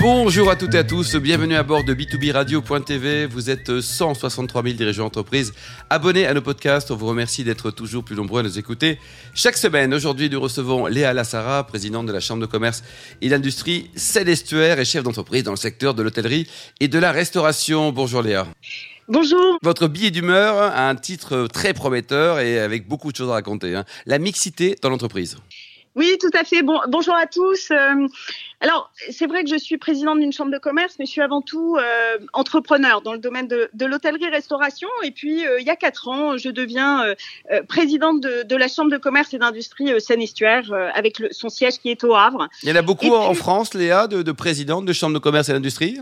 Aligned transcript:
Bonjour 0.00 0.48
à 0.48 0.54
toutes 0.54 0.74
et 0.74 0.78
à 0.78 0.84
tous, 0.84 1.16
bienvenue 1.16 1.56
à 1.56 1.64
bord 1.64 1.82
de 1.82 1.92
B2B 1.92 2.30
Radio.tv. 2.30 3.26
Vous 3.26 3.50
êtes 3.50 3.80
163 3.80 4.62
000 4.62 4.76
dirigeants 4.76 5.02
d'entreprise 5.02 5.52
abonnés 5.90 6.24
à 6.24 6.34
nos 6.34 6.40
podcasts. 6.40 6.92
On 6.92 6.96
vous 6.96 7.08
remercie 7.08 7.42
d'être 7.42 7.72
toujours 7.72 8.04
plus 8.04 8.14
nombreux 8.14 8.40
à 8.40 8.42
nous 8.44 8.60
écouter. 8.60 9.00
Chaque 9.34 9.56
semaine, 9.56 9.92
aujourd'hui, 9.92 10.30
nous 10.30 10.40
recevons 10.40 10.86
Léa 10.86 11.12
Lassara, 11.12 11.66
présidente 11.66 12.06
de 12.06 12.12
la 12.12 12.20
Chambre 12.20 12.40
de 12.40 12.46
commerce 12.46 12.84
et 13.22 13.28
d'industrie 13.28 13.90
Célestuaire 13.96 14.78
et 14.78 14.84
chef 14.84 15.02
d'entreprise 15.02 15.42
dans 15.42 15.50
le 15.50 15.56
secteur 15.56 15.94
de 15.94 16.04
l'hôtellerie 16.04 16.48
et 16.78 16.86
de 16.86 16.98
la 17.00 17.10
restauration. 17.10 17.90
Bonjour 17.90 18.22
Léa. 18.22 18.46
Bonjour. 19.08 19.58
Votre 19.62 19.88
billet 19.88 20.12
d'humeur 20.12 20.58
a 20.58 20.88
un 20.88 20.94
titre 20.94 21.48
très 21.52 21.74
prometteur 21.74 22.38
et 22.38 22.60
avec 22.60 22.86
beaucoup 22.86 23.10
de 23.10 23.16
choses 23.16 23.30
à 23.30 23.32
raconter. 23.32 23.74
Hein. 23.74 23.84
La 24.06 24.18
mixité 24.18 24.76
dans 24.80 24.90
l'entreprise. 24.90 25.38
Oui, 25.94 26.16
tout 26.20 26.30
à 26.34 26.44
fait. 26.44 26.62
Bon, 26.62 26.80
bonjour 26.88 27.14
à 27.14 27.26
tous. 27.26 27.70
Euh, 27.70 28.06
alors, 28.60 28.90
c'est 29.10 29.26
vrai 29.26 29.44
que 29.44 29.50
je 29.50 29.56
suis 29.56 29.78
présidente 29.78 30.20
d'une 30.20 30.32
chambre 30.32 30.52
de 30.52 30.58
commerce, 30.58 30.96
mais 30.98 31.06
je 31.06 31.10
suis 31.10 31.20
avant 31.20 31.42
tout 31.42 31.76
euh, 31.76 32.18
entrepreneur 32.32 33.02
dans 33.02 33.12
le 33.12 33.18
domaine 33.18 33.48
de, 33.48 33.68
de 33.72 33.86
l'hôtellerie-restauration. 33.86 34.88
Et 35.02 35.10
puis, 35.10 35.46
euh, 35.46 35.60
il 35.60 35.66
y 35.66 35.70
a 35.70 35.76
quatre 35.76 36.08
ans, 36.08 36.36
je 36.36 36.50
deviens 36.50 37.04
présidente 37.68 38.20
de, 38.20 38.42
de, 38.42 38.56
la 38.56 38.68
chambre 38.68 38.90
de 38.90 38.96
commerce 38.96 39.34
et 39.34 39.38
d'industrie 39.38 40.00
Seine-Estuaire, 40.00 40.72
avec 40.94 41.18
le, 41.18 41.28
son 41.30 41.48
siège 41.48 41.78
qui 41.78 41.90
est 41.90 42.04
au 42.04 42.14
Havre. 42.14 42.48
Il 42.62 42.68
y 42.68 42.72
en 42.72 42.76
a 42.76 42.82
beaucoup 42.82 43.14
en 43.14 43.34
France, 43.34 43.74
Léa, 43.74 44.06
de, 44.06 44.22
de 44.22 44.32
présidentes 44.32 44.84
de 44.84 44.92
chambre 44.92 45.14
de 45.14 45.18
commerce 45.18 45.48
et 45.48 45.52
d'industrie? 45.52 45.98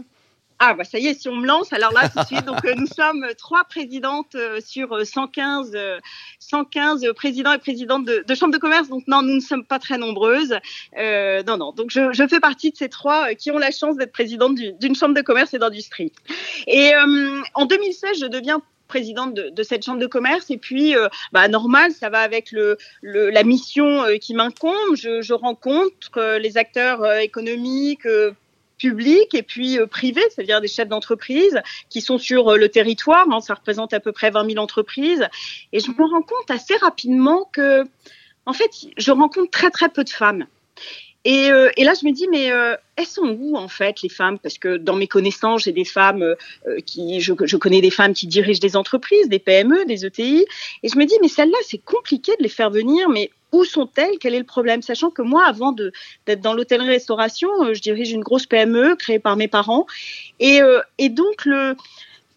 Ah 0.58 0.72
bah 0.74 0.84
ça 0.84 0.98
y 0.98 1.06
est, 1.06 1.20
si 1.20 1.28
on 1.28 1.36
me 1.36 1.46
lance, 1.46 1.72
alors 1.72 1.92
là 1.92 2.08
tout 2.08 2.18
de 2.18 2.24
suite. 2.24 2.44
Donc 2.46 2.64
euh, 2.64 2.74
nous 2.76 2.86
sommes 2.86 3.26
trois 3.36 3.64
présidentes 3.64 4.34
euh, 4.34 4.60
sur 4.64 5.04
115, 5.04 5.72
euh, 5.74 5.98
115 6.38 7.04
présidents 7.14 7.52
et 7.52 7.58
présidentes 7.58 8.06
de, 8.06 8.24
de 8.26 8.34
chambres 8.34 8.54
de 8.54 8.58
commerce. 8.58 8.88
Donc 8.88 9.04
non, 9.06 9.20
nous 9.20 9.34
ne 9.34 9.40
sommes 9.40 9.64
pas 9.64 9.78
très 9.78 9.98
nombreuses. 9.98 10.54
Euh, 10.96 11.42
non 11.46 11.58
non. 11.58 11.72
Donc 11.72 11.90
je, 11.90 12.12
je, 12.12 12.26
fais 12.26 12.40
partie 12.40 12.70
de 12.70 12.76
ces 12.76 12.88
trois 12.88 13.34
qui 13.34 13.50
ont 13.50 13.58
la 13.58 13.70
chance 13.70 13.96
d'être 13.96 14.12
présidente 14.12 14.54
d'une 14.54 14.94
chambre 14.94 15.14
de 15.14 15.20
commerce 15.20 15.52
et 15.52 15.58
d'industrie. 15.58 16.12
Et 16.66 16.92
en 17.54 17.66
2016, 17.66 18.20
je 18.20 18.26
deviens 18.26 18.62
présidente 18.88 19.34
de, 19.34 19.50
de, 19.50 19.62
cette 19.62 19.84
chambre 19.84 19.98
de 19.98 20.06
commerce 20.06 20.48
et 20.50 20.58
puis 20.58 20.94
bah 21.32 21.48
normal 21.48 21.90
ça 21.90 22.08
va 22.08 22.20
avec 22.20 22.52
le, 22.52 22.78
le 23.02 23.30
la 23.30 23.42
mission 23.42 24.04
qui 24.20 24.32
m'incombe 24.32 24.94
je, 24.94 25.22
je 25.22 25.34
rencontre 25.34 26.38
les 26.40 26.56
acteurs 26.56 27.04
économiques 27.16 28.06
public 28.78 29.34
et 29.34 29.42
puis 29.42 29.78
euh, 29.78 29.86
privé, 29.86 30.20
c'est-à-dire 30.30 30.60
des 30.60 30.68
chefs 30.68 30.88
d'entreprise 30.88 31.60
qui 31.88 32.00
sont 32.00 32.18
sur 32.18 32.48
euh, 32.48 32.56
le 32.56 32.68
territoire. 32.68 33.26
Hein, 33.30 33.40
ça 33.40 33.54
représente 33.54 33.92
à 33.92 34.00
peu 34.00 34.12
près 34.12 34.30
20 34.30 34.50
000 34.50 34.62
entreprises. 34.62 35.26
Et 35.72 35.80
je 35.80 35.90
me 35.90 36.10
rends 36.10 36.22
compte 36.22 36.50
assez 36.50 36.76
rapidement 36.76 37.48
que, 37.52 37.84
en 38.44 38.52
fait, 38.52 38.70
je 38.96 39.10
rencontre 39.10 39.50
très 39.50 39.70
très 39.70 39.88
peu 39.88 40.04
de 40.04 40.10
femmes. 40.10 40.46
Et, 41.24 41.50
euh, 41.50 41.70
là, 41.76 41.92
je 42.00 42.06
me 42.06 42.12
dis, 42.12 42.28
mais 42.30 42.52
elles 42.94 43.06
sont 43.06 43.36
où 43.40 43.56
en 43.56 43.66
fait 43.66 44.02
les 44.02 44.08
femmes? 44.08 44.38
Parce 44.38 44.58
que 44.58 44.76
dans 44.76 44.94
mes 44.94 45.08
connaissances, 45.08 45.64
j'ai 45.64 45.72
des 45.72 45.84
femmes 45.84 46.36
qui, 46.84 47.20
je, 47.20 47.32
je, 47.42 47.56
connais 47.56 47.80
des 47.80 47.90
femmes 47.90 48.14
qui 48.14 48.28
dirigent 48.28 48.60
des 48.60 48.76
entreprises, 48.76 49.28
des 49.28 49.40
PME, 49.40 49.86
des 49.86 50.06
ETI, 50.06 50.46
et 50.84 50.88
je 50.88 50.96
me 50.96 51.04
dis, 51.04 51.16
mais 51.20 51.28
celles-là, 51.28 51.58
c'est 51.64 51.82
compliqué 51.84 52.30
de 52.38 52.44
les 52.44 52.48
faire 52.48 52.70
venir, 52.70 53.08
mais 53.08 53.32
où 53.52 53.64
sont-elles? 53.64 54.18
Quel 54.20 54.34
est 54.34 54.38
le 54.38 54.44
problème? 54.44 54.82
Sachant 54.82 55.10
que 55.10 55.22
moi, 55.22 55.44
avant 55.44 55.72
d'être 55.72 56.40
dans 56.40 56.54
l'hôtellerie-restauration, 56.54 57.48
je 57.72 57.80
dirige 57.80 58.12
une 58.12 58.22
grosse 58.22 58.46
PME 58.46 58.96
créée 58.96 59.18
par 59.18 59.36
mes 59.36 59.48
parents, 59.48 59.86
et, 60.40 60.60
et 60.98 61.08
donc 61.08 61.44
le 61.44 61.76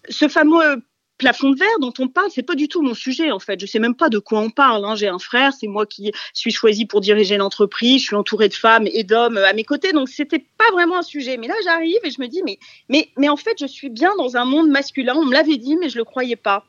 ce 0.10 0.28
fameux 0.28 0.82
plafond 1.20 1.52
de 1.52 1.60
verre 1.60 1.80
dont 1.80 1.94
on 2.00 2.08
parle, 2.08 2.30
c'est 2.32 2.44
pas 2.44 2.56
du 2.56 2.68
tout 2.68 2.82
mon 2.82 2.96
sujet 2.96 3.30
en 3.30 3.40
fait. 3.40 3.60
Je 3.60 3.66
sais 3.68 3.78
même 3.78 3.94
pas 3.94 4.10
de 4.10 4.18
quoi 4.18 4.40
on 4.40 4.50
parle. 4.50 4.84
Hein. 4.86 4.96
J'ai 4.96 5.10
un 5.10 5.20
frère, 5.20 5.54
c'est 5.54 5.68
moi 5.68 5.86
qui 5.86 6.12
suis 6.34 6.52
choisi 6.52 6.86
pour 6.86 7.02
diriger 7.02 7.38
l'entreprise. 7.38 8.02
Je 8.02 8.08
suis 8.08 8.16
entourée 8.16 8.48
de 8.50 8.54
femmes 8.56 8.88
et 8.92 9.04
d'hommes 9.04 9.38
à 9.38 9.54
mes 9.54 9.66
côtés, 9.66 9.92
donc 9.92 10.10
c'était 10.10 10.44
pas 10.58 10.72
vraiment 10.72 10.98
un 10.98 11.04
sujet. 11.04 11.38
Mais 11.38 11.48
là, 11.48 11.56
j'arrive 11.64 12.00
et 12.04 12.10
je 12.10 12.22
me 12.22 12.28
dis 12.28 12.42
mais 12.44 12.58
mais 12.88 13.10
mais 13.18 13.30
en 13.30 13.38
fait, 13.38 13.58
je 13.60 13.68
suis 13.68 13.90
bien 13.90 14.12
dans 14.18 14.38
un 14.38 14.46
monde 14.46 14.70
masculin. 14.70 15.14
On 15.16 15.26
me 15.26 15.34
l'avait 15.34 15.58
dit, 15.58 15.76
mais 15.76 15.90
je 15.90 15.98
le 15.98 16.06
croyais 16.06 16.38
pas. 16.38 16.66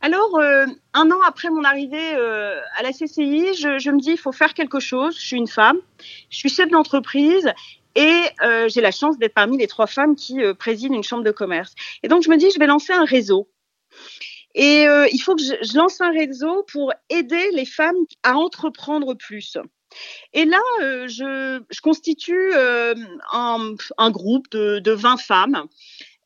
Alors, 0.00 0.38
euh, 0.38 0.66
un 0.94 1.10
an 1.10 1.20
après 1.26 1.50
mon 1.50 1.64
arrivée 1.64 2.14
euh, 2.14 2.60
à 2.76 2.82
la 2.82 2.92
CCI, 2.92 3.54
je, 3.54 3.78
je, 3.78 3.90
me 3.90 4.00
dis 4.00 4.12
il 4.12 4.18
faut 4.18 4.32
faire 4.32 4.54
quelque 4.54 4.78
chose. 4.78 5.16
Je 5.16 5.26
suis 5.26 5.36
une 5.36 5.48
femme, 5.48 5.78
je 6.30 6.36
suis 6.36 6.48
chef 6.48 6.70
d'entreprise 6.70 7.52
et 7.96 8.22
euh, 8.42 8.68
j'ai 8.68 8.80
la 8.80 8.92
chance 8.92 9.18
d'être 9.18 9.34
parmi 9.34 9.58
les 9.58 9.66
trois 9.66 9.88
femmes 9.88 10.14
qui 10.14 10.40
euh, 10.40 10.54
président 10.54 10.94
une 10.94 11.02
chambre 11.02 11.24
de 11.24 11.32
commerce. 11.32 11.74
Et 12.04 12.08
donc, 12.08 12.22
je 12.22 12.30
me 12.30 12.36
dis 12.36 12.48
je 12.52 12.60
vais 12.60 12.66
lancer 12.66 12.92
un 12.92 13.04
réseau 13.04 13.48
et 14.54 14.86
euh, 14.86 15.08
il 15.12 15.18
faut 15.18 15.34
que 15.34 15.42
je, 15.42 15.54
je, 15.62 15.76
lance 15.76 16.00
un 16.00 16.12
réseau 16.12 16.64
pour 16.70 16.92
aider 17.10 17.50
les 17.52 17.66
femmes 17.66 17.96
à 18.22 18.34
entreprendre 18.34 19.14
plus. 19.14 19.58
Et 20.32 20.44
là, 20.44 20.60
euh, 20.82 21.08
je, 21.08 21.60
je, 21.70 21.80
constitue 21.80 22.52
un, 22.54 23.74
un, 23.96 24.10
groupe 24.10 24.48
de, 24.50 24.78
de 24.78 24.92
20 24.92 25.16
femmes 25.16 25.64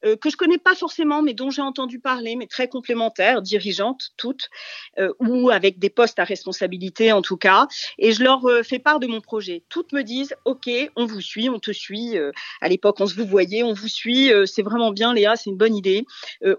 euh, 0.05 0.17
que 0.17 0.31
je 0.31 0.37
connais 0.37 0.59
pas 0.59 0.75
forcément, 0.75 1.23
mais 1.23 1.35
dont 1.35 1.51
j'ai 1.51 1.63
entendu 1.63 1.99
parler, 1.99 2.37
mais 2.37 2.47
très 2.47 2.69
complémentaires, 2.69 3.43
dirigeantes 3.43 4.11
toutes, 4.17 4.49
euh, 4.99 5.13
ou 5.19 5.51
avec 5.51 5.79
des 5.79 5.91
postes 5.91 6.19
à 6.19 6.25
responsabilité 6.25 7.13
en 7.13 7.23
tout 7.23 7.37
cas. 7.37 7.67
Et 7.99 8.13
je 8.13 8.23
leur 8.23 8.45
euh, 8.47 8.63
fais 8.63 8.79
part 8.79 9.01
de 9.01 9.07
mon 9.07 9.21
projet. 9.21 9.63
Toutes 9.69 9.93
me 9.93 10.03
disent, 10.03 10.35
ok, 10.45 10.69
on 10.97 11.07
vous 11.07 11.21
suit, 11.21 11.49
on 11.49 11.59
te 11.59 11.73
suit. 11.73 12.19
Euh, 12.19 12.33
à 12.61 12.69
l'époque, 12.69 12.97
on 13.01 13.07
se 13.07 13.15
vous 13.15 13.27
voyait, 13.27 13.63
on 13.63 13.73
vous 13.73 13.89
suit. 13.89 14.33
Euh, 14.33 14.47
c'est 14.47 14.63
vraiment 14.63 14.91
bien, 14.91 15.15
Léa, 15.15 15.37
c'est 15.37 15.51
une 15.51 15.57
bonne 15.57 15.77
idée. 15.77 16.05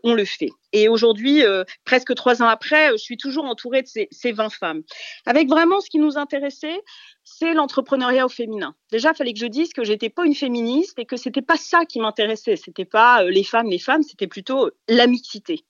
on 0.03 0.13
le 0.13 0.25
fait. 0.25 0.49
Et 0.71 0.89
aujourd'hui, 0.89 1.43
presque 1.85 2.15
trois 2.15 2.41
ans 2.41 2.47
après, 2.47 2.91
je 2.91 2.97
suis 2.97 3.17
toujours 3.17 3.45
entourée 3.45 3.83
de 3.83 3.87
ces, 3.87 4.07
ces 4.11 4.31
20 4.31 4.49
femmes. 4.49 4.81
Avec 5.25 5.47
vraiment 5.47 5.79
ce 5.81 5.89
qui 5.89 5.99
nous 5.99 6.17
intéressait, 6.17 6.81
c'est 7.23 7.53
l'entrepreneuriat 7.53 8.25
au 8.25 8.29
féminin. 8.29 8.75
Déjà, 8.91 9.11
il 9.11 9.15
fallait 9.15 9.33
que 9.33 9.39
je 9.39 9.45
dise 9.45 9.73
que 9.73 9.83
j'étais 9.83 10.09
pas 10.09 10.25
une 10.25 10.35
féministe 10.35 10.99
et 10.99 11.05
que 11.05 11.17
c'était 11.17 11.41
pas 11.41 11.57
ça 11.57 11.85
qui 11.85 11.99
m'intéressait. 11.99 12.55
C'était 12.55 12.85
pas 12.85 13.23
euh, 13.23 13.29
les 13.29 13.43
femmes, 13.43 13.67
les 13.67 13.79
femmes, 13.79 14.03
c'était 14.03 14.27
plutôt 14.27 14.71
la 14.87 15.07
mixité. 15.07 15.65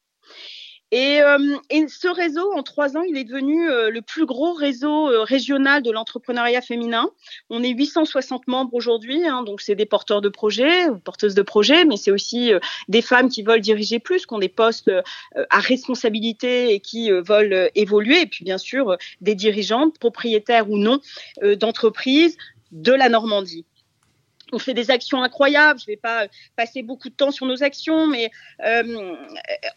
Et, 0.96 1.24
euh, 1.24 1.58
et, 1.72 1.88
ce 1.88 2.08
réseau, 2.08 2.54
en 2.54 2.62
trois 2.62 2.96
ans, 2.98 3.02
il 3.02 3.18
est 3.18 3.24
devenu 3.24 3.68
euh, 3.68 3.90
le 3.90 4.04
plus 4.04 4.28
gros 4.28 4.54
réseau 4.54 5.10
euh, 5.10 5.24
régional 5.24 5.82
de 5.82 5.90
l'entrepreneuriat 5.90 6.62
féminin. 6.62 7.10
On 7.50 7.64
est 7.64 7.72
860 7.72 8.46
membres 8.46 8.76
aujourd'hui, 8.76 9.26
hein, 9.26 9.42
donc 9.42 9.62
c'est 9.62 9.74
des 9.74 9.88
porteurs 9.88 10.22
de 10.22 10.30
projets, 10.30 10.86
porteuses 11.04 11.34
de 11.34 11.42
projets, 11.42 11.84
mais 11.86 11.98
c'est 11.98 12.12
aussi 12.12 12.52
des 12.90 13.02
femmes 13.02 13.30
qui 13.30 13.42
veulent 13.42 13.60
diriger 13.60 13.98
plus, 13.98 14.28
qui 14.28 14.36
ont 14.36 14.40
des 14.40 14.50
postes 14.50 14.92
à 15.50 15.60
responsabilité 15.60 16.76
et 16.76 16.80
qui 16.80 17.10
veulent 17.10 17.72
évoluer, 17.74 18.22
et 18.22 18.26
puis 18.28 18.46
bien 18.46 18.60
sûr 18.60 18.96
des 19.20 19.34
dirigeantes, 19.34 19.98
propriétaires 19.98 20.70
ou 20.70 20.78
non, 20.78 21.00
d'entreprises 21.42 22.38
de 22.72 22.92
la 22.92 23.10
Normandie 23.10 23.66
on 24.54 24.60
fait 24.60 24.74
des 24.74 24.92
actions 24.92 25.22
incroyables. 25.22 25.80
Je 25.80 25.86
ne 25.86 25.94
vais 25.94 26.00
pas 26.00 26.28
passer 26.56 26.84
beaucoup 26.84 27.10
de 27.10 27.14
temps 27.14 27.32
sur 27.32 27.46
nos 27.46 27.64
actions, 27.64 28.08
mais 28.08 28.32
euh, 28.66 29.16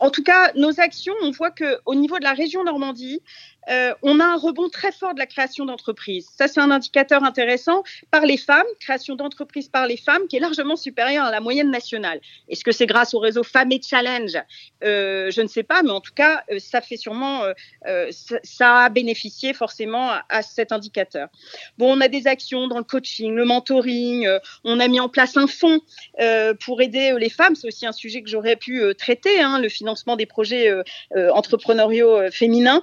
en 0.01 0.11
tout 0.11 0.23
cas, 0.23 0.53
nos 0.55 0.81
actions, 0.81 1.15
on 1.23 1.31
voit 1.31 1.51
qu'au 1.51 1.95
niveau 1.95 2.19
de 2.19 2.25
la 2.25 2.33
région 2.33 2.65
Normandie, 2.65 3.21
euh, 3.69 3.95
on 4.03 4.21
a 4.21 4.25
un 4.25 4.37
rebond 4.37 4.69
très 4.69 4.93
fort 4.93 5.15
de 5.15 5.19
la 5.19 5.27
création 5.27 5.65
d'entreprises. 5.65 6.29
Ça, 6.37 6.49
c'est 6.49 6.61
un 6.61 6.71
indicateur 6.71 7.25
intéressant 7.25 7.83
par 8.11 8.25
les 8.25 8.37
femmes, 8.37 8.67
création 8.81 9.17
d'entreprises 9.17 9.69
par 9.69 9.87
les 9.87 9.97
femmes, 9.97 10.29
qui 10.29 10.37
est 10.37 10.41
largement 10.41 10.77
supérieure 10.77 11.25
à 11.25 11.31
la 11.31 11.41
moyenne 11.41 11.71
nationale. 11.71 12.21
Est-ce 12.49 12.65
que 12.65 12.73
c'est 12.73 12.87
grâce 12.87 13.15
au 13.15 13.19
réseau 13.19 13.43
Femmes 13.43 13.73
et 13.73 13.81
Challenge? 13.83 14.37
Euh, 14.85 15.31
Je 15.31 15.41
ne 15.41 15.49
sais 15.49 15.63
pas, 15.63 15.83
mais 15.83 15.91
en 15.91 16.01
tout 16.01 16.15
cas, 16.15 16.45
euh, 16.51 16.59
ça 16.59 16.81
fait 16.81 16.97
sûrement, 16.97 17.43
ça, 18.43 18.85
a 18.85 18.89
bénéficié 18.89 19.53
forcément 19.53 20.11
à, 20.29 20.43
cet 20.43 20.73
indicateur. 20.73 21.29
Bon, 21.79 21.97
on 21.97 22.01
a 22.01 22.09
des 22.09 22.27
actions 22.27 22.69
dans 22.69 22.79
le 22.79 22.85
coaching, 22.85 23.35
le 23.35 23.45
mentoring. 23.45 24.29
on 24.65 24.81
a 24.81 24.89
mis 24.89 25.01
en 25.01 25.09
place 25.09 25.37
un 25.37 25.47
fonds 25.47 25.81
pour 26.65 26.81
aider 26.81 27.15
les 27.19 27.31
femmes. 27.31 27.55
C'est 27.55 27.69
aussi 27.69 27.87
un 27.87 27.93
sujet 27.93 28.23
que 28.23 28.29
j'aurais 28.29 28.57
pu 28.57 28.83
traiter, 28.97 29.41
hein, 29.41 29.59
le 29.59 29.69
financement 29.69 30.17
des 30.17 30.27
projets 30.27 30.73
entrepreneuriaux 31.15 32.31
féminins. 32.31 32.83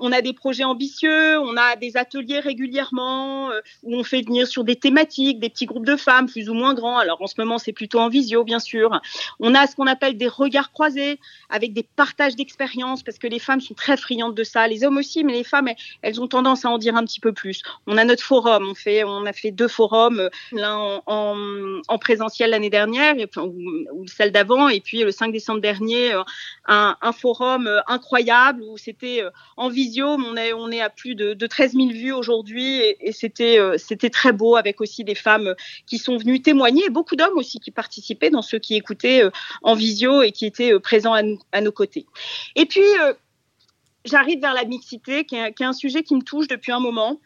On 0.00 0.12
a 0.12 0.20
des 0.22 0.32
projets 0.32 0.64
ambitieux, 0.64 1.38
on 1.40 1.56
a 1.56 1.76
des 1.76 1.96
ateliers 1.96 2.40
régulièrement 2.40 3.50
euh, 3.50 3.60
où 3.82 3.96
on 3.96 4.04
fait 4.04 4.22
venir 4.22 4.46
sur 4.46 4.64
des 4.64 4.76
thématiques, 4.76 5.40
des 5.40 5.48
petits 5.48 5.66
groupes 5.66 5.86
de 5.86 5.96
femmes 5.96 6.26
plus 6.26 6.48
ou 6.48 6.54
moins 6.54 6.74
grands. 6.74 6.98
Alors 6.98 7.20
en 7.22 7.26
ce 7.26 7.34
moment, 7.38 7.58
c'est 7.58 7.72
plutôt 7.72 7.98
en 7.98 8.08
visio, 8.08 8.44
bien 8.44 8.58
sûr. 8.58 9.00
On 9.40 9.54
a 9.54 9.66
ce 9.66 9.76
qu'on 9.76 9.86
appelle 9.86 10.16
des 10.16 10.28
regards 10.28 10.72
croisés 10.72 11.18
avec 11.48 11.72
des 11.72 11.82
partages 11.82 12.36
d'expériences 12.36 13.02
parce 13.02 13.18
que 13.18 13.26
les 13.26 13.38
femmes 13.38 13.60
sont 13.60 13.74
très 13.74 13.96
friandes 13.96 14.34
de 14.34 14.44
ça, 14.44 14.66
les 14.68 14.84
hommes 14.84 14.96
aussi, 14.98 15.24
mais 15.24 15.32
les 15.32 15.44
femmes, 15.44 15.68
elles, 16.02 16.20
ont 16.20 16.28
tendance 16.28 16.64
à 16.64 16.70
en 16.70 16.78
dire 16.78 16.96
un 16.96 17.04
petit 17.04 17.20
peu 17.20 17.32
plus. 17.32 17.62
On 17.86 17.96
a 17.96 18.04
notre 18.04 18.22
forum, 18.22 18.72
on 18.86 19.26
a 19.26 19.32
fait 19.32 19.50
deux 19.50 19.68
forums, 19.68 20.20
euh, 20.20 20.28
l'un 20.52 20.76
en, 20.76 21.02
en, 21.06 21.80
en, 21.88 21.98
présentiel 21.98 22.50
l'année 22.50 22.70
dernière 22.70 23.14
ou, 23.36 24.06
celle 24.06 24.32
d'avant, 24.32 24.68
et 24.68 24.80
puis 24.80 25.02
le 25.02 25.10
5 25.10 25.32
décembre 25.32 25.60
dernier, 25.60 26.12
euh, 26.12 26.22
un, 26.66 26.96
un 27.00 27.12
forum 27.12 27.70
incroyable 27.86 28.62
où 28.62 28.76
c'était 28.76 29.22
en 29.56 29.68
visio 29.68 29.85
on 30.02 30.36
est, 30.36 30.52
on 30.52 30.70
est 30.70 30.80
à 30.80 30.90
plus 30.90 31.14
de, 31.14 31.34
de 31.34 31.46
13 31.46 31.72
000 31.72 31.88
vues 31.88 32.12
aujourd'hui 32.12 32.80
et, 33.00 33.12
c'était, 33.12 33.58
euh, 33.58 33.76
c'était 33.78 34.10
très 34.10 34.32
beau 34.32 34.56
avec 34.56 34.80
aussi 34.80 35.04
des 35.04 35.14
femmes 35.14 35.54
qui 35.86 35.98
sont 35.98 36.16
venues 36.16 36.42
témoigner 36.42 36.84
et 36.86 36.90
beaucoup 36.90 37.16
d'hommes 37.16 37.36
aussi 37.36 37.60
qui 37.60 37.70
participaient 37.70 38.30
dans 38.30 38.42
ceux 38.42 38.58
qui 38.58 38.74
écoutaient 38.74 39.24
euh, 39.24 39.30
en 39.62 39.74
visio 39.74 40.22
et 40.22 40.32
qui 40.32 40.46
étaient 40.46 40.72
euh, 40.72 40.80
présents 40.80 41.14
à, 41.52 41.60
nos 41.60 41.72
côtés. 41.72 42.06
Et 42.54 42.66
puis, 42.66 42.82
j'arrive 44.04 44.40
vers 44.40 44.54
la 44.54 44.64
mixité, 44.64 45.24
qui 45.24 45.36
est, 45.36 45.60
un 45.60 45.72
sujet 45.72 46.02
qui 46.02 46.14
me 46.14 46.22
touche 46.22 46.48
depuis 46.48 46.72
un 46.72 46.80
moment. 46.80 47.20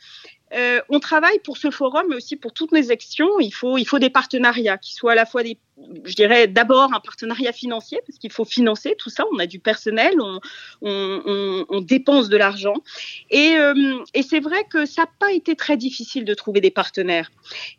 Euh, 0.53 0.81
on 0.89 0.99
travaille 0.99 1.39
pour 1.41 1.57
ce 1.57 1.71
forum, 1.71 2.07
mais 2.09 2.17
aussi 2.17 2.37
pour 2.37 2.53
toutes 2.53 2.73
nos 2.73 2.91
actions. 2.91 3.39
Il 3.39 3.53
faut, 3.53 3.79
il 3.79 3.85
faut 3.85 3.99
des 3.99 4.11
partenariats 4.11 4.79
qui 4.79 4.95
soient 4.95 5.13
à 5.13 5.15
la 5.15 5.27
fois 5.27 5.43
des, 5.43 5.59
je 6.05 6.15
dirais 6.15 6.47
d'abord 6.47 6.93
un 6.95 7.01
partenariat 7.01 7.53
financier 7.53 8.01
parce 8.07 8.19
qu'il 8.19 8.33
faut 8.33 8.45
financer 8.45 8.95
tout 8.99 9.11
ça. 9.11 9.25
On 9.33 9.39
a 9.39 9.47
du 9.47 9.59
personnel, 9.59 10.15
on, 10.83 11.81
dépense 11.81 12.29
de 12.29 12.37
l'argent, 12.37 12.75
et, 13.31 13.55
euh, 13.57 14.05
et 14.15 14.23
c'est 14.23 14.41
vrai 14.41 14.65
que 14.71 14.87
ça 14.87 15.03
n'a 15.03 15.09
pas 15.19 15.33
été 15.33 15.57
très 15.57 15.77
difficile 15.77 16.25
de 16.25 16.35
trouver 16.35 16.61
des 16.61 16.71
partenaires. 16.71 17.31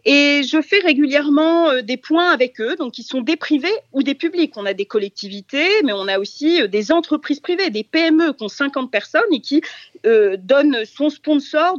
Et 0.05 0.41
je 0.43 0.61
fais 0.61 0.79
régulièrement 0.79 1.69
euh, 1.69 1.81
des 1.81 1.97
points 1.97 2.31
avec 2.31 2.59
eux, 2.59 2.75
donc 2.75 2.97
ils 2.97 3.03
sont 3.03 3.21
des 3.21 3.37
privés 3.37 3.69
ou 3.93 4.03
des 4.03 4.15
publics. 4.15 4.53
On 4.57 4.65
a 4.65 4.73
des 4.73 4.85
collectivités, 4.85 5.69
mais 5.83 5.93
on 5.93 6.07
a 6.07 6.19
aussi 6.19 6.61
euh, 6.61 6.67
des 6.67 6.91
entreprises 6.91 7.39
privées, 7.39 7.69
des 7.69 7.83
PME 7.83 8.33
qui 8.33 8.43
ont 8.43 8.49
50 8.49 8.91
personnes 8.91 9.21
et 9.31 9.39
qui 9.39 9.61
donnent 10.03 10.83
son 10.85 11.11
sponsor 11.11 11.77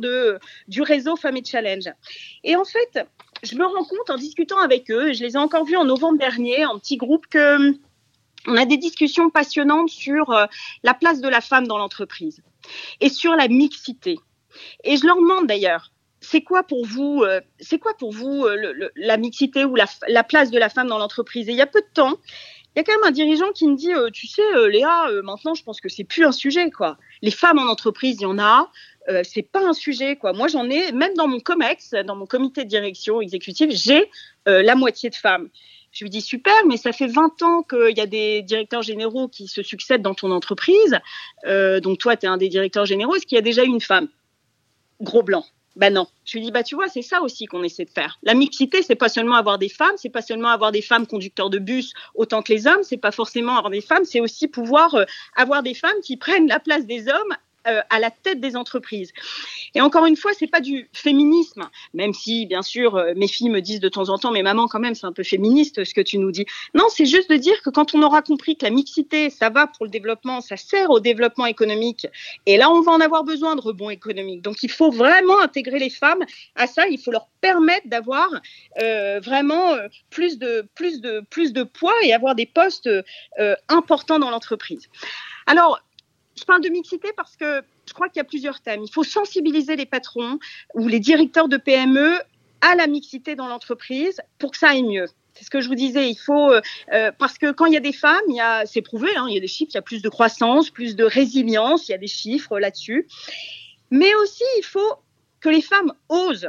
du 0.69 0.83
réseau 0.83 1.17
et 1.17 1.45
Challenge. 1.45 1.89
Et 2.45 2.55
en 2.55 2.65
fait, 2.65 3.05
je 3.43 3.57
me 3.57 3.67
rends 3.67 3.85
compte 3.85 4.11
en 4.11 4.17
discutant 4.17 4.59
avec 4.59 4.91
eux, 4.91 5.13
je 5.13 5.23
les 5.23 5.35
ai 5.35 5.39
encore 5.39 5.65
vus 5.65 5.77
en 5.77 5.85
novembre 5.85 6.19
dernier, 6.19 6.65
en 6.65 6.79
petit 6.79 6.97
groupe, 6.97 7.27
que 7.27 7.75
on 8.47 8.57
a 8.57 8.65
des 8.65 8.77
discussions 8.77 9.31
passionnantes 9.31 9.89
sur 9.89 10.31
euh, 10.31 10.47
la 10.83 10.95
place 10.95 11.21
de 11.21 11.29
la 11.29 11.41
femme 11.41 11.67
dans 11.67 11.79
l'entreprise 11.79 12.43
et 13.01 13.09
sur 13.09 13.35
la 13.35 13.49
mixité. 13.49 14.19
Et 14.85 14.97
je 14.97 15.07
leur 15.07 15.17
demande 15.17 15.47
d'ailleurs, 15.47 15.93
c'est 16.21 16.43
quoi 16.43 16.63
pour 16.63 16.85
vous, 16.87 17.23
euh, 17.23 17.41
c'est 17.61 17.79
quoi 17.79 17.95
pour 17.97 18.13
vous 18.13 18.45
euh, 18.45 18.91
la 18.97 19.17
mixité 19.17 19.65
ou 19.65 19.75
la, 19.75 19.87
la, 20.09 20.25
place 20.25 20.51
de 20.51 20.59
la 20.59 20.69
femme 20.69 20.89
dans 20.89 20.99
l'entreprise? 20.99 21.49
Et 21.49 21.53
il 21.53 21.59
y 21.59 21.63
a 21.63 21.67
peu 21.67 21.81
de 21.81 21.93
temps, 21.95 22.19
il 22.75 22.79
y 22.79 22.81
a 22.81 22.85
quand 22.85 22.93
même 22.93 23.09
un 23.09 23.13
dirigeant 23.13 23.51
qui 23.53 23.69
me 23.69 23.77
dit, 23.77 23.93
tu 24.13 24.27
sais, 24.27 24.43
Léa, 24.71 25.09
maintenant 25.23 25.55
je 25.55 25.63
pense 25.63 25.81
que 25.81 25.89
c'est 25.89 26.05
plus 26.05 26.25
un 26.25 26.33
sujet, 26.33 26.71
quoi. 26.71 26.97
Les 27.21 27.31
femmes 27.31 27.59
en 27.59 27.71
entreprise, 27.71 28.17
il 28.21 28.23
y 28.23 28.27
en 28.27 28.39
a, 28.39 28.71
euh, 29.09 29.23
c'est 29.25 29.43
pas 29.43 29.67
un 29.67 29.73
sujet 29.73 30.17
quoi. 30.17 30.33
Moi 30.33 30.49
j'en 30.49 30.69
ai 30.71 30.93
même 30.93 31.15
dans 31.15 31.27
mon 31.27 31.41
comex, 31.41 31.91
dans 32.07 32.15
mon 32.15 32.27
comité 32.27 32.65
de 32.65 32.69
direction 32.69 33.21
exécutive, 33.21 33.71
j'ai 33.73 34.09
euh, 34.49 34.63
la 34.63 34.75
moitié 34.75 35.11
de 35.11 35.15
femmes. 35.15 35.49
Je 35.91 36.05
lui 36.05 36.11
dis 36.11 36.23
super, 36.23 36.55
mais 36.67 36.79
ça 36.79 36.93
fait 36.93 37.07
20 37.07 37.43
ans 37.43 37.63
qu'il 37.63 37.97
y 37.97 38.01
a 38.01 38.07
des 38.07 38.43
directeurs 38.43 38.83
généraux 38.83 39.29
qui 39.29 39.47
se 39.47 39.63
succèdent 39.63 40.03
dans 40.03 40.15
ton 40.15 40.31
entreprise. 40.31 40.99
Euh, 41.47 41.81
donc 41.81 41.99
toi 41.99 42.17
tu 42.17 42.27
es 42.27 42.29
un 42.29 42.37
des 42.37 42.49
directeurs 42.49 42.87
généraux, 42.87 43.17
est-ce 43.17 43.27
qu'il 43.27 43.37
y 43.37 43.39
a 43.39 43.43
déjà 43.43 43.65
une 43.65 43.81
femme? 43.81 44.09
Gros 45.01 45.23
blanc. 45.23 45.45
Ben 45.75 45.93
non. 45.93 46.07
Je 46.25 46.37
lui 46.37 46.45
dis 46.45 46.53
bah 46.53 46.63
tu 46.63 46.77
vois 46.77 46.89
c'est 46.89 47.03
ça 47.03 47.23
aussi 47.23 47.47
qu'on 47.47 47.65
essaie 47.65 47.85
de 47.85 47.91
faire. 47.91 48.19
La 48.23 48.35
mixité 48.35 48.83
c'est 48.83 48.95
pas 48.95 49.09
seulement 49.09 49.35
avoir 49.35 49.59
des 49.59 49.69
femmes, 49.69 49.97
c'est 49.97 50.11
pas 50.11 50.23
seulement 50.23 50.51
avoir 50.51 50.71
des 50.71 50.83
femmes 50.83 51.09
conducteurs 51.09 51.51
de 51.51 51.59
bus 51.59 51.93
autant 52.15 52.43
que 52.43 52.53
les 52.53 52.69
hommes, 52.69 52.83
c'est 52.85 52.99
pas 52.99 53.11
forcément 53.11 53.57
avoir 53.57 53.71
des 53.71 53.81
femmes, 53.81 54.05
c'est 54.05 54.21
aussi 54.21 54.47
pouvoir 54.47 54.95
avoir 55.35 55.65
des 55.65 55.75
femmes 55.75 56.01
qui 56.05 56.17
prennent 56.17 56.47
la 56.47 56.61
place 56.61 56.87
des 56.87 57.09
hommes 57.09 57.37
euh, 57.69 57.81
à 57.91 58.01
la 58.01 58.11
tête 58.11 58.41
des 58.41 58.57
entreprises. 58.57 59.13
Et 59.77 59.81
encore 59.81 60.05
une 60.07 60.17
fois, 60.17 60.33
c'est 60.37 60.49
pas 60.49 60.61
du 60.61 60.89
féminisme, 60.93 61.69
même 61.95 62.13
si 62.13 62.45
bien 62.47 62.63
sûr 62.63 62.97
euh, 62.97 63.13
mes 63.15 63.29
filles 63.29 63.51
me 63.51 63.61
disent 63.61 63.79
de 63.79 63.89
temps 63.89 64.09
en 64.09 64.19
temps, 64.19 64.33
mais 64.33 64.43
maman 64.43 64.67
quand 64.67 64.81
même 64.81 64.97
c'est 64.97 65.07
un 65.07 65.13
peu 65.13 65.23
féministe 65.23 65.85
ce 65.85 65.95
que 65.95 66.01
tu 66.01 66.19
nous 66.19 66.33
dis. 66.33 66.45
Non, 66.75 66.87
c'est 66.89 67.07
juste 67.07 67.31
de 67.31 67.37
dire 67.37 67.63
que 67.63 67.71
quand 67.71 67.95
on 67.95 68.03
aura 68.03 68.21
compris 68.21 68.57
que 68.57 68.65
la 68.65 68.73
mixité, 68.73 69.31
ça 69.31 69.49
va 69.49 69.69
pour 69.69 69.85
le 69.85 69.91
développement, 69.91 70.41
ça 70.41 70.57
sert 70.57 70.91
au 70.91 70.99
développement 70.99 71.47
économique, 71.47 72.09
et 72.47 72.57
là 72.57 72.69
on 72.69 72.81
va 72.81 72.91
en 72.91 73.01
avoir 73.01 73.23
besoin 73.23 73.55
de 73.55 73.61
rebond 73.61 73.91
économique. 73.91 74.43
Donc 74.43 74.65
il 74.65 74.71
faut 74.71 74.91
vraiment 74.91 75.39
intégrer 75.41 75.79
les 75.79 75.91
femmes 75.91 76.25
à 76.57 76.67
ça, 76.67 76.89
il 76.89 76.99
faut 76.99 77.13
leur 77.13 77.29
permettre 77.41 77.89
d'avoir 77.89 78.29
euh, 78.83 79.21
vraiment 79.21 79.77
plus 80.11 80.37
de 80.37 80.67
plus 80.75 81.01
de 81.01 81.23
plus 81.31 81.53
de 81.53 81.63
poids 81.63 81.95
et 82.03 82.13
avoir 82.13 82.35
des 82.35 82.47
postes 82.47 82.91
importants 83.69 84.19
dans 84.19 84.31
l'entreprise. 84.31 84.89
Alors 85.47 85.81
je 86.39 86.45
parle 86.45 86.63
de 86.63 86.69
mixité 86.69 87.09
parce 87.17 87.37
que 87.37 87.63
je 87.87 87.93
crois 87.93 88.09
qu'il 88.09 88.19
y 88.19 88.21
a 88.21 88.25
plusieurs 88.25 88.61
thèmes. 88.61 88.83
Il 88.85 88.93
faut 88.93 89.05
sensibiliser 89.05 89.77
les 89.77 89.87
patrons 89.87 90.39
ou 90.75 90.89
les 90.89 91.01
directeurs 91.01 91.49
de 91.49 91.57
PME 91.57 92.19
à 92.61 92.75
la 92.75 92.87
mixité 92.87 93.35
dans 93.35 93.49
l'entreprise 93.49 94.21
pour 94.39 94.53
que 94.53 94.57
ça 94.57 94.71
aille 94.71 94.85
mieux. 94.85 95.07
C'est 95.35 95.45
ce 95.45 95.51
que 95.51 95.61
je 95.61 95.69
vous 95.69 95.75
disais. 95.75 96.11
Il 96.11 96.17
faut 96.17 96.53
euh, 96.53 97.11
parce 97.19 97.39
que 97.39 97.53
quand 97.53 97.67
il 97.67 97.73
y 97.73 97.77
a 97.77 97.81
des 97.81 97.93
femmes, 97.93 98.23
il 98.29 98.37
y 98.37 98.41
a 98.41 98.67
c'est 98.67 98.83
prouvé, 98.83 99.09
hein, 99.17 99.27
il 99.29 99.35
y 99.35 99.39
a 99.39 99.41
des 99.41 99.49
chiffres, 99.49 99.71
il 99.73 99.77
y 99.77 99.79
a 99.79 99.83
plus 99.83 100.03
de 100.03 100.09
croissance, 100.09 100.71
plus 100.71 100.95
de 100.95 101.05
résilience, 101.05 101.89
il 101.89 101.93
y 101.93 101.95
a 101.95 101.99
des 101.99 102.07
chiffres 102.07 102.59
là-dessus. 102.59 103.09
Mais 103.91 104.15
aussi, 104.15 104.45
il 104.59 104.65
faut 104.65 104.95
que 105.41 105.49
les 105.49 105.63
femmes 105.63 105.93
osent 106.09 106.49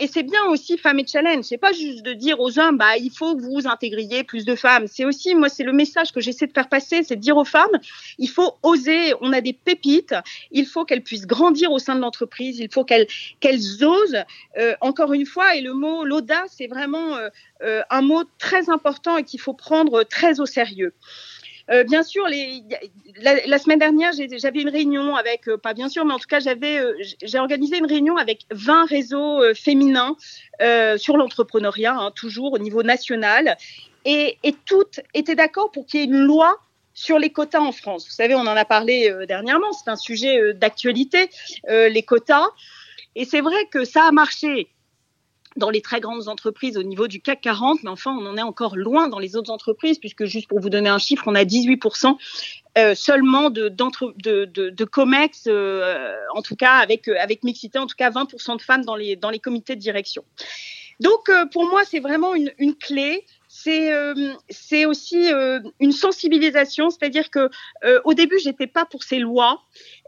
et 0.00 0.06
c'est 0.06 0.22
bien 0.22 0.44
aussi 0.46 0.76
Femmes 0.78 0.98
et 0.98 1.06
Challenge. 1.06 1.44
C'est 1.44 1.58
pas 1.58 1.72
juste 1.72 2.02
de 2.02 2.12
dire 2.12 2.40
aux 2.40 2.58
hommes, 2.58 2.78
bah, 2.78 2.96
il 2.96 3.10
faut 3.10 3.36
que 3.36 3.42
vous 3.42 3.66
intégriez 3.66 4.24
plus 4.24 4.44
de 4.44 4.54
femmes. 4.54 4.86
C'est 4.86 5.04
aussi, 5.04 5.34
moi, 5.34 5.48
c'est 5.48 5.64
le 5.64 5.72
message 5.72 6.12
que 6.12 6.20
j'essaie 6.20 6.46
de 6.46 6.52
faire 6.52 6.68
passer, 6.68 7.02
c'est 7.02 7.16
de 7.16 7.20
dire 7.20 7.36
aux 7.36 7.44
femmes, 7.44 7.78
il 8.18 8.28
faut 8.28 8.54
oser. 8.62 9.14
On 9.20 9.32
a 9.32 9.40
des 9.40 9.52
pépites. 9.52 10.14
Il 10.50 10.66
faut 10.66 10.84
qu'elles 10.84 11.02
puissent 11.02 11.26
grandir 11.26 11.72
au 11.72 11.78
sein 11.78 11.94
de 11.94 12.00
l'entreprise. 12.00 12.58
Il 12.58 12.72
faut 12.72 12.84
qu'elles, 12.84 13.06
qu'elles 13.40 13.84
osent. 13.84 14.24
Euh, 14.58 14.74
encore 14.80 15.12
une 15.12 15.26
fois, 15.26 15.54
et 15.56 15.60
le 15.60 15.74
mot, 15.74 16.04
l'audace, 16.04 16.54
c'est 16.56 16.66
vraiment 16.66 17.16
euh, 17.16 17.28
euh, 17.62 17.82
un 17.90 18.02
mot 18.02 18.24
très 18.38 18.68
important 18.70 19.16
et 19.16 19.24
qu'il 19.24 19.40
faut 19.40 19.54
prendre 19.54 20.02
très 20.02 20.40
au 20.40 20.46
sérieux. 20.46 20.92
Euh, 21.70 21.82
bien 21.84 22.02
sûr, 22.02 22.26
les, 22.28 22.62
la, 23.22 23.46
la, 23.46 23.58
semaine 23.58 23.78
dernière, 23.78 24.12
j'avais 24.12 24.60
une 24.60 24.68
réunion 24.68 25.16
avec, 25.16 25.48
euh, 25.48 25.56
pas 25.56 25.72
bien 25.72 25.88
sûr, 25.88 26.04
mais 26.04 26.12
en 26.12 26.18
tout 26.18 26.26
cas, 26.28 26.40
j'avais, 26.40 26.78
euh, 26.78 26.94
j'ai 27.22 27.38
organisé 27.38 27.78
une 27.78 27.86
réunion 27.86 28.16
avec 28.16 28.44
20 28.50 28.84
réseaux 28.84 29.42
euh, 29.42 29.54
féminins 29.54 30.16
euh, 30.60 30.98
sur 30.98 31.16
l'entrepreneuriat, 31.16 31.94
hein, 31.94 32.10
toujours 32.14 32.52
au 32.52 32.58
niveau 32.58 32.82
national, 32.82 33.56
et, 34.04 34.38
et 34.42 34.54
toutes 34.66 35.00
étaient 35.14 35.34
d'accord 35.34 35.70
pour 35.70 35.86
qu'il 35.86 36.00
y 36.00 36.02
ait 36.02 36.06
une 36.06 36.18
loi 36.18 36.58
sur 36.92 37.18
les 37.18 37.30
quotas 37.30 37.60
en 37.60 37.72
France. 37.72 38.04
Vous 38.06 38.12
savez, 38.14 38.34
on 38.34 38.40
en 38.40 38.46
a 38.46 38.64
parlé 38.66 39.12
dernièrement, 39.26 39.72
c'est 39.72 39.90
un 39.90 39.96
sujet 39.96 40.54
d'actualité, 40.54 41.28
les 41.66 42.02
quotas. 42.02 42.46
Et 43.16 43.24
c'est 43.24 43.40
vrai 43.40 43.66
que 43.72 43.84
ça 43.84 44.04
a 44.04 44.12
marché 44.12 44.68
dans 45.56 45.70
les 45.70 45.80
très 45.80 46.00
grandes 46.00 46.28
entreprises 46.28 46.76
au 46.76 46.82
niveau 46.82 47.06
du 47.06 47.20
CAC 47.20 47.40
40, 47.42 47.82
mais 47.84 47.90
enfin, 47.90 48.16
on 48.18 48.26
en 48.26 48.36
est 48.36 48.42
encore 48.42 48.76
loin 48.76 49.08
dans 49.08 49.18
les 49.18 49.36
autres 49.36 49.50
entreprises, 49.50 49.98
puisque 49.98 50.24
juste 50.24 50.48
pour 50.48 50.60
vous 50.60 50.70
donner 50.70 50.88
un 50.88 50.98
chiffre, 50.98 51.24
on 51.26 51.34
a 51.34 51.44
18% 51.44 52.16
euh, 52.76 52.94
seulement 52.94 53.50
de, 53.50 54.84
COMEX, 54.84 55.44
euh, 55.46 56.16
en 56.34 56.42
tout 56.42 56.56
cas 56.56 56.72
avec, 56.72 57.08
euh, 57.08 57.14
avec 57.20 57.44
mixité, 57.44 57.78
en 57.78 57.86
tout 57.86 57.96
cas 57.96 58.10
20% 58.10 58.56
de 58.56 58.62
femmes 58.62 58.84
dans 58.84 58.96
les, 58.96 59.14
dans 59.14 59.30
les 59.30 59.38
comités 59.38 59.76
de 59.76 59.80
direction. 59.80 60.24
Donc, 61.00 61.28
pour 61.50 61.68
moi, 61.68 61.82
c'est 61.84 61.98
vraiment 61.98 62.34
une, 62.34 62.74
clé 62.76 63.26
c'est 63.48 63.90
c'est 64.48 64.84
aussi 64.84 65.28
une 65.80 65.92
sensibilisation, 65.92 66.90
c'est-à-dire 66.90 67.30
que 67.30 67.50
euh, 67.84 68.00
au 68.04 68.14
début 68.14 68.38
j'étais 68.38 68.68
pas 68.68 68.84
pour 68.84 69.02
ces 69.02 69.18
lois 69.18 69.60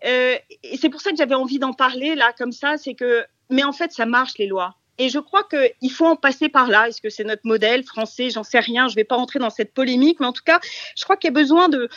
et 0.03 0.41
c'est 0.81 0.89
pour 0.89 1.01
ça 1.01 1.11
que 1.11 1.17
j'avais 1.17 1.35
envie 1.35 1.59
d'en 1.59 1.73
parler 1.73 2.15
là 2.15 2.33
comme 2.39 2.53
ça, 2.53 2.77
c'est 2.77 2.95
que 2.95 3.25
mais 3.51 3.65
en 3.65 3.73
fait 3.73 3.93
ça 3.93 4.07
marche 4.07 4.39
les 4.39 4.47
lois. 4.47 4.77
Et 4.99 5.09
je 5.09 5.19
crois 5.19 5.45
qu'il 5.45 5.91
faut 5.91 6.07
en 6.07 6.17
passer 6.17 6.49
par 6.49 6.69
là. 6.69 6.89
Est-ce 6.89 7.01
que 7.01 7.11
c'est 7.11 7.25
notre 7.25 7.43
modèle 7.45 7.85
français? 7.85 8.31
J'en 8.31 8.43
sais 8.43 8.61
rien. 8.61 8.89
Je 8.89 8.93
ne 8.93 8.97
vais 8.97 9.05
pas 9.05 9.17
rentrer 9.17 9.39
dans 9.39 9.51
cette 9.51 9.75
polémique, 9.75 10.21
mais 10.21 10.27
en 10.27 10.33
tout 10.33 10.43
cas, 10.45 10.61
je 10.97 11.05
crois 11.05 11.17
qu'il 11.17 11.29
y 11.29 11.33
a 11.33 11.35
besoin 11.35 11.69
de, 11.69 11.89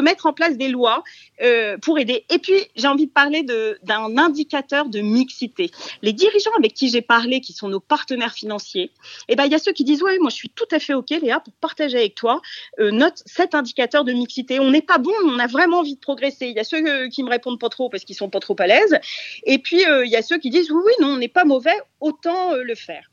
mettre 0.00 0.26
en 0.26 0.32
place 0.32 0.56
des 0.56 0.68
lois 0.68 1.02
euh, 1.42 1.76
pour 1.78 1.98
aider. 1.98 2.24
Et 2.30 2.38
puis, 2.38 2.54
j'ai 2.76 2.86
envie 2.86 3.06
de 3.06 3.12
parler 3.12 3.42
d'un 3.42 4.18
indicateur 4.18 4.86
de 4.88 5.00
mixité. 5.00 5.70
Les 6.02 6.12
dirigeants 6.12 6.54
avec 6.56 6.74
qui 6.74 6.88
j'ai 6.88 7.02
parlé, 7.02 7.40
qui 7.40 7.52
sont 7.52 7.68
nos 7.68 7.80
partenaires 7.80 8.32
financiers, 8.32 8.92
eh 9.28 9.36
ben, 9.36 9.44
il 9.44 9.52
y 9.52 9.54
a 9.54 9.58
ceux 9.58 9.72
qui 9.72 9.84
disent, 9.84 10.02
ouais, 10.02 10.18
moi, 10.18 10.30
je 10.30 10.36
suis 10.36 10.50
tout 10.50 10.68
à 10.70 10.78
fait 10.78 10.94
OK, 10.94 11.10
Léa, 11.10 11.40
pour 11.40 11.52
partager 11.54 11.98
avec 11.98 12.14
toi 12.14 12.40
euh, 12.78 12.90
notre, 12.90 13.22
cet 13.26 13.54
indicateur 13.54 14.04
de 14.04 14.12
mixité. 14.12 14.60
On 14.60 14.70
n'est 14.70 14.82
pas 14.82 14.98
bon, 14.98 15.12
on 15.24 15.38
a 15.38 15.46
vraiment 15.46 15.80
envie 15.80 15.94
de 15.94 16.00
progresser. 16.00 16.46
Il 16.46 16.56
y 16.56 16.60
a 16.60 16.64
ceux 16.64 16.84
euh, 16.86 17.08
qui 17.08 17.22
me 17.22 17.30
répondent 17.30 17.58
pas 17.58 17.68
trop 17.68 17.88
parce 17.88 18.04
qu'ils 18.04 18.16
sont 18.16 18.30
pas 18.30 18.40
trop 18.40 18.56
à 18.58 18.66
l'aise. 18.66 18.98
Et 19.44 19.58
puis, 19.58 19.82
il 19.82 20.10
y 20.10 20.16
a 20.16 20.22
ceux 20.22 20.38
qui 20.38 20.50
disent, 20.50 20.70
oui, 20.70 20.82
oui, 20.84 20.92
non, 21.00 21.08
on 21.08 21.16
n'est 21.16 21.28
pas 21.28 21.44
mauvais, 21.44 21.76
autant 22.00 22.52
euh, 22.52 22.62
le 22.62 22.74
faire. 22.74 23.10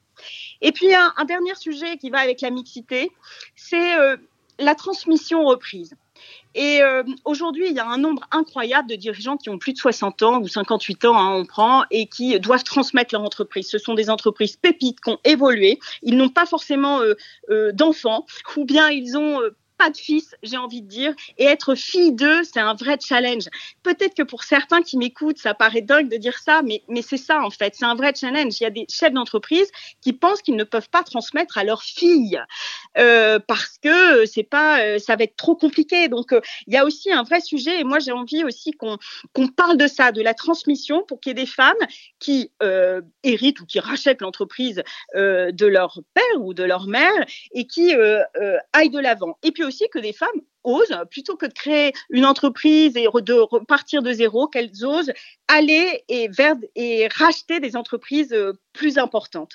Et 0.61 0.71
puis, 0.71 0.93
un, 0.93 1.25
dernier 1.25 1.55
sujet 1.55 1.97
qui 1.97 2.09
va 2.09 2.19
avec 2.19 2.41
la 2.41 2.49
mixité, 2.49 3.11
c'est 3.55 3.97
euh, 3.99 4.15
la 4.59 4.75
transmission 4.75 5.43
reprise. 5.43 5.95
Et 6.53 6.81
euh, 6.81 7.03
aujourd'hui, 7.25 7.67
il 7.67 7.75
y 7.75 7.79
a 7.79 7.87
un 7.87 7.97
nombre 7.97 8.25
incroyable 8.31 8.89
de 8.89 8.95
dirigeants 8.95 9.35
qui 9.35 9.49
ont 9.49 9.57
plus 9.57 9.73
de 9.73 9.77
60 9.77 10.23
ans 10.23 10.39
ou 10.39 10.47
58 10.47 11.03
ans, 11.03 11.17
hein, 11.17 11.33
on 11.35 11.45
prend, 11.45 11.83
et 11.91 12.07
qui 12.07 12.39
doivent 12.39 12.63
transmettre 12.63 13.13
leur 13.13 13.23
entreprise. 13.23 13.69
Ce 13.69 13.77
sont 13.77 13.93
des 13.93 14.09
entreprises 14.09 14.55
pépites 14.55 15.01
qui 15.01 15.09
ont 15.09 15.19
évolué. 15.25 15.79
Ils 16.01 16.15
n'ont 16.15 16.29
pas 16.29 16.45
forcément 16.45 17.01
d'enfants, 17.73 18.25
ou 18.55 18.63
bien 18.63 18.89
ils 18.89 19.17
ont 19.17 19.41
pas 19.77 19.89
de 19.89 19.97
fils, 19.97 20.35
j'ai 20.43 20.57
envie 20.57 20.81
de 20.81 20.87
dire, 20.87 21.13
et 21.37 21.45
être 21.45 21.75
fille 21.75 22.13
d'eux, 22.13 22.43
c'est 22.43 22.59
un 22.59 22.73
vrai 22.73 22.97
challenge. 23.05 23.49
Peut-être 23.83 24.15
que 24.15 24.23
pour 24.23 24.43
certains 24.43 24.81
qui 24.81 24.97
m'écoutent, 24.97 25.37
ça 25.37 25.53
paraît 25.53 25.81
dingue 25.81 26.09
de 26.09 26.17
dire 26.17 26.37
ça, 26.37 26.61
mais, 26.63 26.83
mais 26.87 27.01
c'est 27.01 27.17
ça 27.17 27.41
en 27.41 27.49
fait, 27.49 27.75
c'est 27.75 27.85
un 27.85 27.95
vrai 27.95 28.13
challenge. 28.15 28.59
Il 28.59 28.63
y 28.63 28.67
a 28.67 28.69
des 28.69 28.85
chefs 28.89 29.13
d'entreprise 29.13 29.69
qui 30.01 30.13
pensent 30.13 30.41
qu'ils 30.41 30.55
ne 30.55 30.63
peuvent 30.63 30.89
pas 30.89 31.03
transmettre 31.03 31.57
à 31.57 31.63
leurs 31.63 31.83
filles 31.83 32.41
euh, 32.97 33.39
parce 33.39 33.77
que 33.77 34.25
c'est 34.25 34.43
pas, 34.43 34.81
euh, 34.81 34.99
ça 34.99 35.15
va 35.15 35.23
être 35.23 35.35
trop 35.35 35.55
compliqué. 35.55 36.07
Donc 36.07 36.31
euh, 36.31 36.41
il 36.67 36.73
y 36.73 36.77
a 36.77 36.85
aussi 36.85 37.11
un 37.11 37.23
vrai 37.23 37.41
sujet, 37.41 37.79
et 37.79 37.83
moi 37.83 37.99
j'ai 37.99 38.11
envie 38.11 38.43
aussi 38.43 38.71
qu'on 38.71 38.97
qu'on 39.33 39.47
parle 39.47 39.77
de 39.77 39.87
ça, 39.87 40.11
de 40.11 40.21
la 40.21 40.33
transmission, 40.33 41.03
pour 41.03 41.19
qu'il 41.19 41.31
y 41.31 41.31
ait 41.31 41.43
des 41.43 41.45
femmes 41.45 41.73
qui 42.19 42.51
héritent 43.23 43.59
ou 43.59 43.65
qui 43.65 43.79
rachètent 43.79 44.21
l'entreprise 44.21 44.81
de 45.15 45.65
leur 45.65 45.99
père 46.13 46.41
ou 46.41 46.53
de 46.53 46.63
leur 46.63 46.87
mère 46.87 47.25
et 47.53 47.67
qui 47.67 47.93
aillent 48.73 48.89
de 48.89 48.99
l'avant. 48.99 49.37
Et 49.43 49.51
puis 49.51 49.63
aussi 49.65 49.87
que 49.91 49.99
des 49.99 50.13
femmes 50.13 50.41
osent, 50.63 50.97
plutôt 51.11 51.35
que 51.37 51.45
de 51.45 51.53
créer 51.53 51.93
une 52.09 52.25
entreprise 52.25 52.95
et 52.97 53.05
de 53.05 53.33
repartir 53.33 54.01
de 54.01 54.11
zéro, 54.11 54.47
qu'elles 54.47 54.83
osent 54.83 55.11
aller 55.47 56.03
et 56.09 56.27
vers 56.27 56.55
et 56.75 57.07
racheter 57.07 57.59
des 57.59 57.75
entreprises 57.75 58.33
euh, 58.33 58.53
plus 58.73 58.97
importantes. 58.97 59.53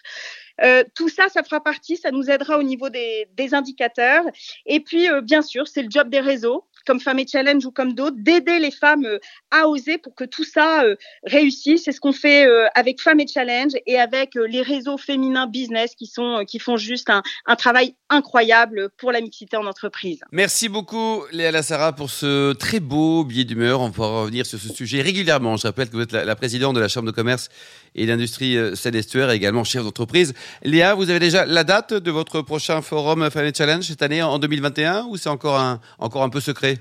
Euh, 0.62 0.84
tout 0.94 1.08
ça, 1.08 1.28
ça 1.28 1.42
fera 1.42 1.62
partie, 1.62 1.96
ça 1.96 2.10
nous 2.10 2.30
aidera 2.30 2.58
au 2.58 2.62
niveau 2.62 2.90
des, 2.90 3.26
des 3.34 3.54
indicateurs. 3.54 4.24
Et 4.66 4.80
puis, 4.80 5.08
euh, 5.08 5.20
bien 5.20 5.42
sûr, 5.42 5.66
c'est 5.66 5.82
le 5.82 5.90
job 5.90 6.10
des 6.10 6.20
réseaux, 6.20 6.66
comme 6.86 7.00
Femmes 7.00 7.18
et 7.18 7.26
Challenge 7.26 7.64
ou 7.64 7.70
comme 7.70 7.94
d'autres, 7.94 8.16
d'aider 8.18 8.58
les 8.58 8.70
femmes 8.70 9.04
euh, 9.04 9.18
à 9.50 9.68
oser 9.68 9.98
pour 9.98 10.14
que 10.14 10.24
tout 10.24 10.44
ça 10.44 10.84
euh, 10.84 10.96
réussisse. 11.24 11.84
C'est 11.84 11.92
ce 11.92 12.00
qu'on 12.00 12.12
fait 12.12 12.46
euh, 12.46 12.66
avec 12.74 13.00
Femmes 13.00 13.20
et 13.20 13.26
Challenge 13.26 13.72
et 13.86 13.98
avec 13.98 14.34
les 14.34 14.62
réseaux 14.62 14.98
féminins 14.98 15.46
business 15.46 15.94
qui 15.94 16.06
sont 16.06 16.44
qui 16.46 16.58
font 16.58 16.76
juste 16.76 17.10
un, 17.10 17.22
travail 17.56 17.94
incroyable 18.08 18.90
pour 18.96 19.12
la 19.12 19.20
mixité 19.20 19.56
en 19.56 19.66
entreprise. 19.66 20.20
Merci 20.32 20.68
beaucoup 20.68 21.22
Léa 21.32 21.50
Lassara 21.50 21.92
pour 21.92 22.10
ce 22.10 22.52
très 22.52 22.80
beau 22.80 23.24
billet 23.24 23.44
d'humeur. 23.44 23.80
On 23.80 23.90
pourra 23.90 24.22
revenir 24.22 24.46
sur 24.46 24.58
ce 24.58 24.72
sujet 24.72 25.02
régulièrement. 25.02 25.56
Je 25.56 25.66
rappelle 25.66 25.88
que 25.88 25.96
vous 25.96 26.02
êtes 26.02 26.12
la, 26.12 26.24
la 26.24 26.36
présidente 26.36 26.74
de 26.74 26.80
la 26.80 26.88
Chambre 26.88 27.06
de 27.06 27.12
commerce 27.12 27.48
et 27.94 28.06
d'industrie 28.06 28.56
Seine-Estuaire 28.74 29.30
et 29.30 29.34
également 29.34 29.64
chef 29.64 29.82
d'entreprise. 29.82 30.32
Léa, 30.62 30.94
vous 30.94 31.10
avez 31.10 31.18
déjà 31.18 31.44
la 31.44 31.64
date 31.64 31.92
de 31.92 32.10
votre 32.10 32.42
prochain 32.42 32.82
forum 32.82 33.28
Femmes 33.30 33.46
et 33.46 33.54
Challenge 33.54 33.84
cette 33.84 34.02
année 34.02 34.22
en 34.22 34.38
2021 34.38 35.06
ou 35.08 35.16
c'est 35.16 35.28
encore 35.28 35.58
un, 35.58 35.80
encore 35.98 36.22
un 36.22 36.28
peu 36.28 36.40
secret? 36.40 36.79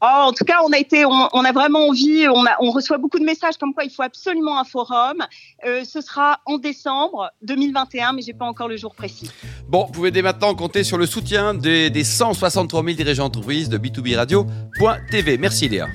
Oh, 0.00 0.26
en 0.28 0.32
tout 0.32 0.44
cas, 0.44 0.58
on 0.64 0.72
a 0.72 0.78
été, 0.78 1.04
on, 1.04 1.10
a 1.44 1.52
vraiment 1.52 1.88
envie, 1.88 2.26
on 2.28 2.70
reçoit 2.70 2.98
beaucoup 2.98 3.18
de 3.18 3.24
messages 3.24 3.56
comme 3.58 3.74
quoi 3.74 3.84
il 3.84 3.90
faut 3.90 4.02
absolument 4.02 4.60
un 4.60 4.64
forum. 4.64 5.24
Euh, 5.66 5.82
ce 5.84 6.00
sera 6.00 6.38
en 6.46 6.58
décembre 6.58 7.30
2021, 7.42 8.12
mais 8.12 8.22
j'ai 8.22 8.32
pas 8.32 8.44
encore 8.44 8.68
le 8.68 8.76
jour 8.76 8.94
précis. 8.94 9.28
Bon, 9.68 9.86
vous 9.86 9.92
pouvez 9.92 10.10
dès 10.12 10.22
maintenant 10.22 10.54
compter 10.54 10.84
sur 10.84 10.98
le 10.98 11.06
soutien 11.06 11.52
des, 11.52 11.90
des 11.90 12.04
163 12.04 12.84
000 12.84 12.96
dirigeants 12.96 13.24
d'entreprise 13.24 13.68
de 13.68 13.78
B2B 13.78 14.16
Radio.tv. 14.16 15.36
Merci 15.36 15.68
Léa. 15.68 15.88